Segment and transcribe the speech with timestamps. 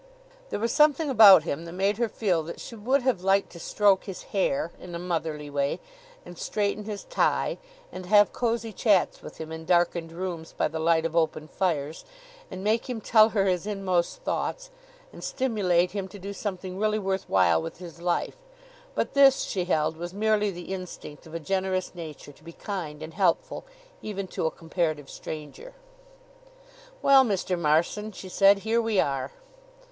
[0.49, 3.59] There was something about him that made her feel that she would have liked to
[3.59, 5.79] stroke his hair in a motherly way
[6.25, 7.59] and straighten his tie,
[7.91, 12.03] and have cozy chats with him in darkened rooms by the light of open fires,
[12.49, 14.71] and make him tell her his inmost thoughts,
[15.13, 18.37] and stimulate him to do something really worth while with his life;
[18.95, 23.03] but this, she held, was merely the instinct of a generous nature to be kind
[23.03, 23.65] and helpful
[24.01, 25.75] even to a comparative stranger.
[27.03, 27.55] "Well, Mr.
[27.55, 29.31] Marson," she said, "Here we are!"